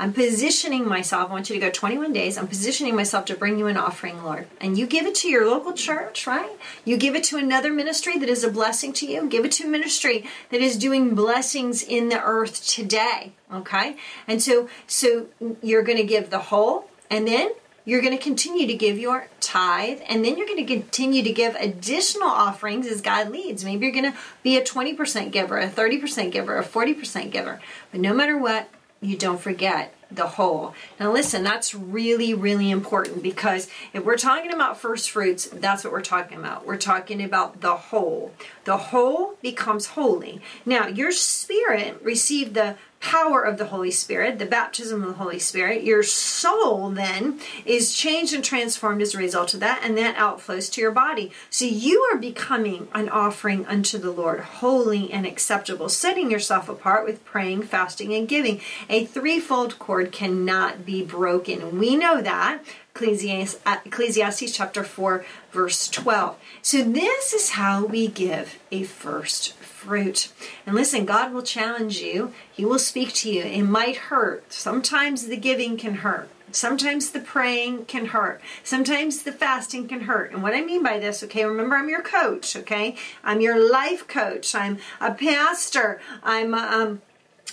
I'm 0.00 0.14
positioning 0.14 0.88
myself. 0.88 1.28
I 1.28 1.32
want 1.32 1.50
you 1.50 1.54
to 1.56 1.60
go 1.60 1.70
21 1.70 2.14
days. 2.14 2.38
I'm 2.38 2.48
positioning 2.48 2.96
myself 2.96 3.26
to 3.26 3.36
bring 3.36 3.58
you 3.58 3.66
an 3.66 3.76
offering, 3.76 4.24
Lord. 4.24 4.46
And 4.58 4.78
you 4.78 4.86
give 4.86 5.04
it 5.04 5.14
to 5.16 5.28
your 5.28 5.46
local 5.46 5.74
church, 5.74 6.26
right? 6.26 6.50
You 6.86 6.96
give 6.96 7.14
it 7.14 7.22
to 7.24 7.36
another 7.36 7.70
ministry 7.70 8.16
that 8.16 8.30
is 8.30 8.42
a 8.42 8.50
blessing 8.50 8.94
to 8.94 9.06
you. 9.06 9.28
Give 9.28 9.44
it 9.44 9.52
to 9.52 9.64
a 9.64 9.68
ministry 9.68 10.24
that 10.48 10.62
is 10.62 10.78
doing 10.78 11.14
blessings 11.14 11.82
in 11.82 12.08
the 12.08 12.18
earth 12.18 12.66
today, 12.66 13.34
okay? 13.52 13.98
And 14.26 14.42
so 14.42 14.70
so 14.86 15.26
you're 15.60 15.82
going 15.82 15.98
to 15.98 16.04
give 16.04 16.30
the 16.30 16.38
whole 16.38 16.86
and 17.10 17.28
then 17.28 17.50
you're 17.84 18.00
going 18.00 18.16
to 18.16 18.22
continue 18.22 18.66
to 18.68 18.74
give 18.74 18.98
your 18.98 19.28
tithe 19.40 20.00
and 20.08 20.24
then 20.24 20.38
you're 20.38 20.46
going 20.46 20.64
to 20.66 20.74
continue 20.74 21.22
to 21.22 21.32
give 21.32 21.54
additional 21.56 22.28
offerings 22.28 22.86
as 22.86 23.02
God 23.02 23.28
leads. 23.28 23.66
Maybe 23.66 23.84
you're 23.84 23.94
going 23.94 24.12
to 24.12 24.18
be 24.42 24.56
a 24.56 24.62
20% 24.62 25.30
giver, 25.30 25.58
a 25.58 25.68
30% 25.68 26.30
giver, 26.30 26.56
a 26.56 26.64
40% 26.64 27.30
giver. 27.30 27.60
But 27.90 28.00
no 28.00 28.14
matter 28.14 28.38
what, 28.38 28.70
you 29.00 29.16
don't 29.16 29.40
forget 29.40 29.94
the 30.10 30.26
whole. 30.26 30.74
Now, 30.98 31.12
listen, 31.12 31.42
that's 31.42 31.74
really, 31.74 32.34
really 32.34 32.70
important 32.70 33.22
because 33.22 33.68
if 33.92 34.04
we're 34.04 34.16
talking 34.16 34.52
about 34.52 34.78
first 34.78 35.10
fruits, 35.10 35.46
that's 35.46 35.84
what 35.84 35.92
we're 35.92 36.02
talking 36.02 36.38
about. 36.38 36.66
We're 36.66 36.76
talking 36.76 37.22
about 37.22 37.60
the 37.60 37.76
whole. 37.76 38.32
The 38.64 38.76
whole 38.76 39.36
becomes 39.40 39.86
holy. 39.86 40.42
Now, 40.66 40.86
your 40.88 41.12
spirit 41.12 42.00
received 42.02 42.54
the 42.54 42.76
power 43.00 43.42
of 43.42 43.56
the 43.56 43.66
Holy 43.66 43.90
Spirit, 43.90 44.38
the 44.38 44.46
baptism 44.46 45.02
of 45.02 45.08
the 45.08 45.14
Holy 45.14 45.38
Spirit, 45.38 45.82
your 45.82 46.02
soul 46.02 46.90
then 46.90 47.40
is 47.64 47.94
changed 47.94 48.34
and 48.34 48.44
transformed 48.44 49.00
as 49.02 49.14
a 49.14 49.18
result 49.18 49.54
of 49.54 49.60
that, 49.60 49.80
and 49.82 49.96
that 49.96 50.16
outflows 50.16 50.70
to 50.72 50.80
your 50.80 50.90
body. 50.90 51.32
So 51.48 51.64
you 51.64 52.02
are 52.12 52.18
becoming 52.18 52.88
an 52.94 53.08
offering 53.08 53.66
unto 53.66 53.98
the 53.98 54.10
Lord, 54.10 54.40
holy 54.40 55.10
and 55.10 55.26
acceptable, 55.26 55.88
setting 55.88 56.30
yourself 56.30 56.68
apart 56.68 57.06
with 57.06 57.24
praying, 57.24 57.62
fasting, 57.62 58.12
and 58.14 58.28
giving. 58.28 58.60
A 58.88 59.06
threefold 59.06 59.78
cord 59.78 60.12
cannot 60.12 60.84
be 60.84 61.02
broken. 61.02 61.78
We 61.78 61.96
know 61.96 62.20
that. 62.20 62.62
Ecclesiastes, 62.94 63.60
Ecclesiastes 63.86 64.52
chapter 64.52 64.82
4, 64.84 65.24
verse 65.52 65.88
12. 65.88 66.36
So, 66.62 66.82
this 66.82 67.32
is 67.32 67.50
how 67.50 67.84
we 67.84 68.08
give 68.08 68.58
a 68.70 68.82
first 68.82 69.54
fruit. 69.54 70.32
And 70.66 70.74
listen, 70.74 71.06
God 71.06 71.32
will 71.32 71.42
challenge 71.42 71.98
you, 71.98 72.32
He 72.52 72.64
will 72.64 72.78
speak 72.78 73.12
to 73.14 73.32
you. 73.32 73.42
It 73.42 73.62
might 73.62 73.96
hurt. 73.96 74.52
Sometimes 74.52 75.26
the 75.26 75.36
giving 75.36 75.76
can 75.76 75.96
hurt. 75.96 76.28
Sometimes 76.52 77.10
the 77.10 77.20
praying 77.20 77.84
can 77.86 78.06
hurt. 78.06 78.40
Sometimes 78.64 79.22
the 79.22 79.32
fasting 79.32 79.86
can 79.86 80.02
hurt. 80.02 80.32
And 80.32 80.42
what 80.42 80.54
I 80.54 80.62
mean 80.62 80.82
by 80.82 80.98
this, 80.98 81.22
okay, 81.22 81.44
remember 81.44 81.76
I'm 81.76 81.88
your 81.88 82.02
coach, 82.02 82.56
okay? 82.56 82.96
I'm 83.22 83.40
your 83.40 83.70
life 83.70 84.08
coach. 84.08 84.54
I'm 84.54 84.78
a 85.00 85.14
pastor. 85.14 86.00
I'm 86.22 86.54
um, 86.54 87.02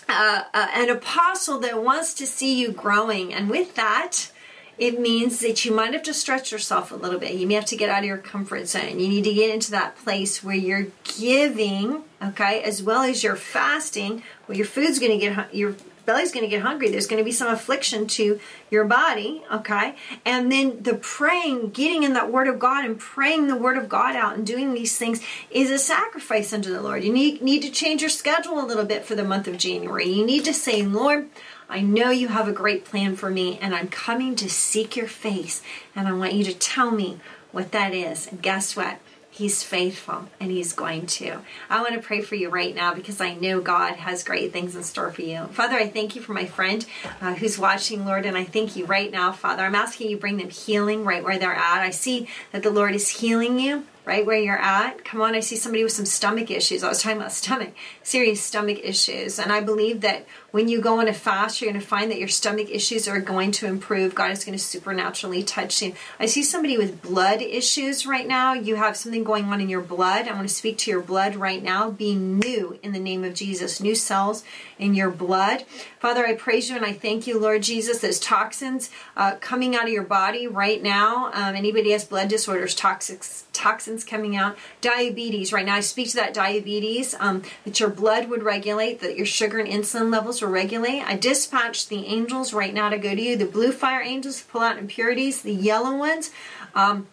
uh, 0.09 0.43
uh, 0.53 0.67
an 0.73 0.89
apostle 0.89 1.59
that 1.59 1.83
wants 1.83 2.13
to 2.15 2.25
see 2.25 2.59
you 2.59 2.71
growing. 2.71 3.33
And 3.33 3.49
with 3.49 3.75
that, 3.75 4.31
it 4.77 4.99
means 4.99 5.39
that 5.39 5.65
you 5.65 5.73
might 5.73 5.93
have 5.93 6.03
to 6.03 6.13
stretch 6.13 6.51
yourself 6.51 6.91
a 6.91 6.95
little 6.95 7.19
bit. 7.19 7.35
You 7.35 7.47
may 7.47 7.55
have 7.55 7.65
to 7.65 7.77
get 7.77 7.89
out 7.89 7.99
of 7.99 8.05
your 8.05 8.17
comfort 8.17 8.67
zone. 8.67 8.99
You 8.99 9.07
need 9.07 9.23
to 9.23 9.33
get 9.33 9.53
into 9.53 9.71
that 9.71 9.97
place 9.97 10.43
where 10.43 10.55
you're 10.55 10.87
giving, 11.19 12.03
okay, 12.21 12.61
as 12.61 12.83
well 12.83 13.01
as 13.01 13.23
you're 13.23 13.35
fasting, 13.35 14.23
where 14.45 14.57
your 14.57 14.67
food's 14.67 14.99
going 14.99 15.17
to 15.17 15.17
get 15.17 15.53
your 15.53 15.75
belly's 16.07 16.31
going 16.31 16.45
to 16.45 16.49
get 16.49 16.61
hungry. 16.61 16.89
There's 16.89 17.05
going 17.05 17.19
to 17.19 17.25
be 17.25 17.33
some 17.33 17.49
affliction 17.49 18.07
to 18.07 18.39
your 18.71 18.85
body, 18.85 19.43
okay? 19.51 19.95
And 20.25 20.49
then 20.49 20.81
the 20.81 20.95
praying, 20.95 21.71
getting 21.71 22.03
in 22.03 22.13
that 22.13 22.31
word 22.31 22.47
of 22.47 22.57
God 22.57 22.85
and 22.85 22.97
praying 22.97 23.47
the 23.47 23.57
word 23.57 23.77
of 23.77 23.89
God 23.89 24.15
out 24.15 24.35
and 24.35 24.47
doing 24.47 24.73
these 24.73 24.97
things 24.97 25.21
is 25.51 25.69
a 25.69 25.77
sacrifice 25.77 26.53
unto 26.53 26.71
the 26.71 26.81
Lord. 26.81 27.03
You 27.03 27.11
need 27.11 27.41
need 27.41 27.61
to 27.63 27.69
change 27.69 28.01
your 28.01 28.09
schedule 28.09 28.59
a 28.59 28.65
little 28.65 28.85
bit 28.85 29.05
for 29.05 29.15
the 29.15 29.23
month 29.23 29.47
of 29.47 29.57
January. 29.57 30.09
You 30.09 30.25
need 30.25 30.45
to 30.45 30.53
say, 30.53 30.81
"Lord, 30.81 31.27
I 31.69 31.81
know 31.81 32.11
you 32.11 32.29
have 32.29 32.47
a 32.47 32.53
great 32.53 32.85
plan 32.85 33.15
for 33.15 33.29
me, 33.29 33.59
and 33.61 33.75
I'm 33.75 33.89
coming 33.89 34.35
to 34.37 34.49
seek 34.49 34.95
your 34.95 35.07
face, 35.07 35.61
and 35.95 36.07
I 36.07 36.13
want 36.13 36.33
you 36.33 36.43
to 36.45 36.53
tell 36.53 36.91
me 36.91 37.19
what 37.51 37.71
that 37.71 37.93
is. 37.93 38.27
And 38.27 38.41
guess 38.41 38.75
what? 38.75 38.99
He's 39.37 39.61
faithful 39.61 40.29
and 40.39 40.49
He's 40.49 40.73
going 40.73 41.05
to. 41.05 41.41
I 41.69 41.81
want 41.81 41.93
to 41.93 42.01
pray 42.01 42.21
for 42.21 42.33
you 42.33 42.49
right 42.49 42.73
now 42.73 42.95
because 42.95 43.21
I 43.21 43.35
know 43.35 43.61
God 43.61 43.93
has 43.97 44.23
great 44.23 44.51
things 44.51 44.75
in 44.75 44.81
store 44.81 45.11
for 45.11 45.21
you. 45.21 45.45
Father, 45.51 45.75
I 45.75 45.87
thank 45.87 46.15
you 46.15 46.23
for 46.23 46.33
my 46.33 46.45
friend 46.45 46.83
uh, 47.21 47.35
who's 47.35 47.59
watching, 47.59 48.03
Lord, 48.03 48.25
and 48.25 48.35
I 48.35 48.45
thank 48.45 48.75
you 48.75 48.87
right 48.87 49.11
now, 49.11 49.31
Father. 49.31 49.63
I'm 49.63 49.75
asking 49.75 50.09
you 50.09 50.17
bring 50.17 50.37
them 50.37 50.49
healing 50.49 51.05
right 51.05 51.23
where 51.23 51.37
they're 51.37 51.53
at. 51.53 51.81
I 51.81 51.91
see 51.91 52.27
that 52.51 52.63
the 52.63 52.71
Lord 52.71 52.95
is 52.95 53.09
healing 53.09 53.59
you 53.59 53.85
right 54.07 54.25
where 54.25 54.39
you're 54.39 54.57
at. 54.57 55.03
Come 55.05 55.21
on, 55.21 55.35
I 55.35 55.41
see 55.41 55.57
somebody 55.57 55.83
with 55.83 55.91
some 55.91 56.05
stomach 56.05 56.49
issues. 56.49 56.81
I 56.81 56.89
was 56.89 57.03
talking 57.03 57.17
about 57.17 57.33
stomach, 57.33 57.75
serious 58.01 58.41
stomach 58.41 58.79
issues. 58.81 59.37
And 59.37 59.51
I 59.51 59.59
believe 59.59 60.01
that 60.01 60.25
when 60.51 60.69
you 60.69 60.79
go 60.79 60.99
on 60.99 61.07
a 61.07 61.13
fast, 61.13 61.61
you're 61.61 61.71
going 61.71 61.81
to 61.81 61.85
find 61.85 62.09
that 62.09 62.19
your 62.19 62.27
stomach 62.29 62.69
issues 62.69 63.07
are 63.07 63.19
going 63.19 63.51
to 63.51 63.67
improve. 63.67 64.15
God 64.15 64.31
is 64.31 64.45
going 64.45 64.57
to 64.57 64.63
supernaturally 64.63 65.43
touch 65.43 65.81
you. 65.81 65.93
I 66.19 66.25
see 66.25 66.41
somebody 66.41 66.77
with 66.77 67.01
blood 67.01 67.41
issues 67.41 68.05
right 68.05 68.25
now. 68.25 68.53
You 68.53 68.77
have 68.77 68.95
something 68.95 69.25
going 69.25 69.45
on 69.45 69.59
in 69.59 69.67
your 69.67 69.81
blood. 69.81 70.27
I 70.27 70.33
want 70.33 70.47
to 70.47 70.53
speak 70.53 70.77
to 70.79 70.91
your 70.91 71.01
blood 71.01 71.35
right 71.35 71.61
now. 71.61 71.89
Be 71.89 72.15
new 72.15 72.79
in 72.81 72.93
the 72.93 72.99
name 72.99 73.25
of 73.25 73.33
Jesus. 73.33 73.81
New 73.81 73.93
cells 73.93 74.43
in 74.79 74.93
your 74.93 75.09
blood. 75.09 75.65
Father, 75.99 76.25
I 76.25 76.35
praise 76.35 76.69
you 76.69 76.75
and 76.75 76.85
I 76.85 76.93
thank 76.93 77.27
you, 77.27 77.39
Lord 77.39 77.63
Jesus. 77.63 77.99
Those 77.99 78.19
toxins 78.19 78.89
uh, 79.17 79.35
coming 79.41 79.75
out 79.75 79.83
of 79.83 79.89
your 79.89 80.03
body 80.03 80.47
right 80.47 80.81
now. 80.81 81.29
Um, 81.33 81.55
anybody 81.55 81.91
has 81.91 82.05
blood 82.05 82.29
disorders, 82.29 82.73
toxic, 82.73 83.25
toxins 83.51 84.03
coming 84.03 84.35
out. 84.35 84.57
Diabetes 84.79 85.51
right 85.51 85.65
now. 85.65 85.75
I 85.75 85.79
speak 85.81 86.09
to 86.11 86.15
that 86.17 86.33
diabetes 86.33 87.15
um, 87.19 87.41
that 87.65 87.79
your 87.79 87.89
blood 87.89 88.29
would 88.29 88.43
regulate, 88.43 89.01
that 89.01 89.17
your 89.17 89.25
sugar 89.25 89.59
and 89.59 89.67
insulin 89.67 90.11
levels 90.11 90.36
will 90.41 90.49
regulate. 90.49 91.01
I 91.01 91.15
dispatch 91.15 91.87
the 91.87 92.05
angels 92.05 92.53
right 92.53 92.73
now 92.73 92.89
to 92.89 92.97
go 92.97 93.15
to 93.15 93.21
you. 93.21 93.35
The 93.35 93.45
blue 93.45 93.71
fire 93.71 94.01
angels 94.01 94.41
pull 94.41 94.61
out 94.61 94.77
impurities. 94.77 95.41
The 95.41 95.53
yellow 95.53 95.95
ones. 95.95 96.31
Um, 96.75 97.07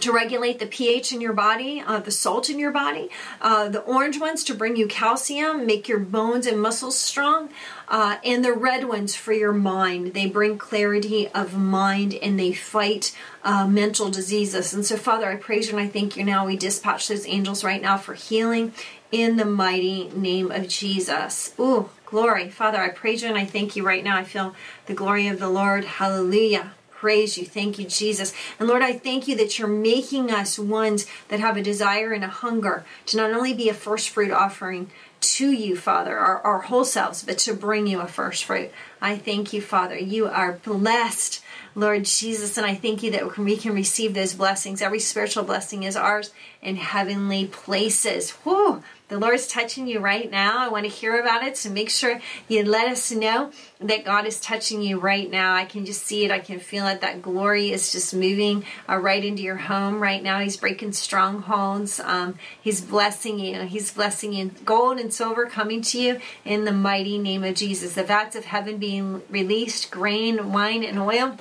to 0.00 0.12
regulate 0.12 0.58
the 0.58 0.66
pH 0.66 1.12
in 1.12 1.20
your 1.20 1.32
body, 1.32 1.80
uh, 1.80 2.00
the 2.00 2.10
salt 2.10 2.50
in 2.50 2.58
your 2.58 2.72
body. 2.72 3.08
Uh, 3.40 3.68
the 3.68 3.80
orange 3.80 4.18
ones 4.18 4.42
to 4.44 4.54
bring 4.54 4.76
you 4.76 4.86
calcium, 4.86 5.66
make 5.66 5.88
your 5.88 6.00
bones 6.00 6.46
and 6.46 6.60
muscles 6.60 6.98
strong. 6.98 7.48
Uh, 7.86 8.16
and 8.24 8.44
the 8.44 8.52
red 8.52 8.88
ones 8.88 9.14
for 9.14 9.32
your 9.32 9.52
mind. 9.52 10.14
They 10.14 10.26
bring 10.26 10.58
clarity 10.58 11.28
of 11.28 11.56
mind 11.56 12.14
and 12.14 12.38
they 12.38 12.52
fight 12.52 13.16
uh, 13.44 13.66
mental 13.66 14.10
diseases. 14.10 14.74
And 14.74 14.84
so, 14.84 14.96
Father, 14.96 15.30
I 15.30 15.36
praise 15.36 15.70
you 15.70 15.78
and 15.78 15.86
I 15.86 15.90
thank 15.90 16.16
you 16.16 16.24
now. 16.24 16.46
We 16.46 16.56
dispatch 16.56 17.08
those 17.08 17.26
angels 17.28 17.62
right 17.62 17.80
now 17.80 17.98
for 17.98 18.14
healing 18.14 18.72
in 19.14 19.36
the 19.36 19.44
mighty 19.44 20.08
name 20.08 20.50
of 20.50 20.66
Jesus. 20.66 21.54
Ooh, 21.60 21.88
glory. 22.04 22.50
Father, 22.50 22.78
I 22.78 22.88
praise 22.88 23.22
you 23.22 23.28
and 23.28 23.38
I 23.38 23.44
thank 23.44 23.76
you 23.76 23.86
right 23.86 24.02
now. 24.02 24.18
I 24.18 24.24
feel 24.24 24.56
the 24.86 24.94
glory 24.94 25.28
of 25.28 25.38
the 25.38 25.48
Lord. 25.48 25.84
Hallelujah 25.84 26.72
praise 27.04 27.36
you. 27.36 27.44
Thank 27.44 27.78
you, 27.78 27.84
Jesus. 27.84 28.32
And 28.58 28.66
Lord, 28.66 28.80
I 28.80 28.94
thank 28.94 29.28
you 29.28 29.36
that 29.36 29.58
you're 29.58 29.68
making 29.68 30.30
us 30.30 30.58
ones 30.58 31.04
that 31.28 31.38
have 31.38 31.58
a 31.58 31.62
desire 31.62 32.14
and 32.14 32.24
a 32.24 32.28
hunger 32.28 32.86
to 33.04 33.18
not 33.18 33.30
only 33.30 33.52
be 33.52 33.68
a 33.68 33.74
first 33.74 34.08
fruit 34.08 34.30
offering 34.30 34.90
to 35.20 35.52
you, 35.52 35.76
Father, 35.76 36.16
our, 36.16 36.40
our 36.40 36.60
whole 36.60 36.86
selves, 36.86 37.22
but 37.22 37.36
to 37.40 37.52
bring 37.52 37.86
you 37.86 38.00
a 38.00 38.06
first 38.06 38.44
fruit. 38.44 38.70
I 39.02 39.18
thank 39.18 39.52
you, 39.52 39.60
Father. 39.60 39.98
You 39.98 40.28
are 40.28 40.52
blessed, 40.52 41.42
Lord 41.74 42.06
Jesus, 42.06 42.56
and 42.56 42.66
I 42.66 42.74
thank 42.74 43.02
you 43.02 43.10
that 43.10 43.36
we 43.36 43.58
can 43.58 43.74
receive 43.74 44.14
those 44.14 44.32
blessings. 44.32 44.80
Every 44.80 45.00
spiritual 45.00 45.44
blessing 45.44 45.82
is 45.82 45.96
ours 45.96 46.30
in 46.62 46.76
heavenly 46.76 47.46
places. 47.46 48.30
Whew. 48.30 48.82
The 49.08 49.18
Lord's 49.18 49.46
touching 49.46 49.86
you 49.86 50.00
right 50.00 50.30
now. 50.30 50.58
I 50.58 50.68
want 50.68 50.84
to 50.84 50.90
hear 50.90 51.20
about 51.20 51.44
it, 51.44 51.58
so 51.58 51.68
make 51.68 51.90
sure 51.90 52.22
you 52.48 52.64
let 52.64 52.88
us 52.88 53.10
know 53.10 53.52
that 53.78 54.04
God 54.04 54.24
is 54.26 54.40
touching 54.40 54.80
you 54.80 54.98
right 54.98 55.30
now. 55.30 55.54
I 55.54 55.66
can 55.66 55.84
just 55.84 56.06
see 56.06 56.24
it. 56.24 56.30
I 56.30 56.38
can 56.38 56.58
feel 56.58 56.86
it. 56.86 57.02
That 57.02 57.20
glory 57.20 57.70
is 57.70 57.92
just 57.92 58.14
moving 58.14 58.64
uh, 58.88 58.96
right 58.96 59.22
into 59.22 59.42
your 59.42 59.56
home 59.56 60.00
right 60.00 60.22
now. 60.22 60.40
He's 60.40 60.56
breaking 60.56 60.92
strongholds. 60.92 62.00
Um, 62.00 62.36
he's 62.58 62.80
blessing 62.80 63.38
you. 63.38 63.60
He's 63.64 63.92
blessing 63.92 64.32
you. 64.32 64.52
Gold 64.64 64.98
and 64.98 65.12
silver 65.12 65.44
coming 65.44 65.82
to 65.82 66.00
you 66.00 66.20
in 66.46 66.64
the 66.64 66.72
mighty 66.72 67.18
name 67.18 67.44
of 67.44 67.56
Jesus. 67.56 67.94
The 67.94 68.04
vats 68.04 68.34
of 68.34 68.46
heaven 68.46 68.78
being 68.78 69.20
released, 69.28 69.90
grain, 69.90 70.50
wine, 70.50 70.82
and 70.82 70.98
oil 70.98 71.36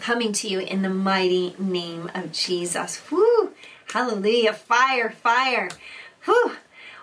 coming 0.00 0.32
to 0.34 0.48
you 0.48 0.60
in 0.60 0.82
the 0.82 0.88
mighty 0.88 1.56
name 1.58 2.12
of 2.14 2.30
Jesus. 2.30 3.02
Woo! 3.10 3.50
Hallelujah. 3.92 4.52
Fire, 4.52 5.10
fire. 5.10 5.68
Whew. 6.24 6.52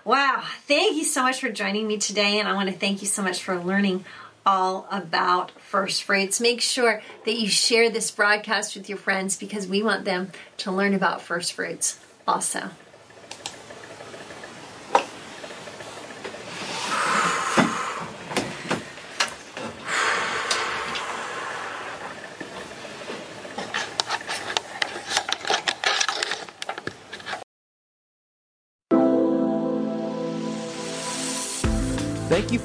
Wow. 0.09 0.41
Thank 0.67 0.97
you 0.97 1.03
so 1.03 1.21
much 1.21 1.39
for 1.39 1.51
joining 1.51 1.85
me 1.85 1.99
today. 1.99 2.39
And 2.39 2.47
I 2.47 2.53
want 2.53 2.67
to 2.67 2.75
thank 2.75 3.01
you 3.03 3.07
so 3.07 3.21
much 3.21 3.43
for 3.43 3.59
learning 3.59 4.05
all 4.43 4.87
about 4.89 5.51
first 5.61 6.01
fruits. 6.01 6.41
Make 6.41 6.61
sure 6.61 7.03
that 7.25 7.35
you 7.35 7.47
share 7.47 7.91
this 7.91 8.09
broadcast 8.09 8.75
with 8.75 8.89
your 8.89 8.97
friends 8.97 9.37
because 9.37 9.67
we 9.67 9.83
want 9.83 10.05
them 10.05 10.31
to 10.57 10.71
learn 10.71 10.95
about 10.95 11.21
first 11.21 11.53
fruits 11.53 11.99
also. 12.27 12.71